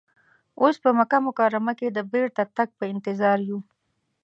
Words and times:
اوس 0.61 0.75
په 0.83 0.89
مکه 0.97 1.17
مکرمه 1.27 1.73
کې 1.79 1.87
د 1.91 1.99
بیرته 2.11 2.43
تګ 2.57 2.69
په 2.79 2.83
انتظار 2.93 3.37
یو. 3.49 3.59